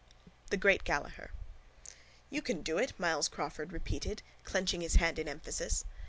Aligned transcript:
THE 0.49 0.57
GREAT 0.57 0.83
GALLAHER 0.83 1.29
—You 2.31 2.41
can 2.41 2.63
do 2.63 2.79
it, 2.79 2.99
Myles 2.99 3.27
Crawford 3.27 3.71
repeated, 3.71 4.23
clenching 4.43 4.81
his 4.81 4.95
hand 4.95 5.19
in 5.19 5.27
emphasis. 5.27 5.85